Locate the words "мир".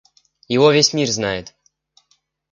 0.93-1.07